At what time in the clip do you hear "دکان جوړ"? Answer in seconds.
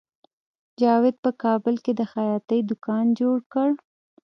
2.71-3.37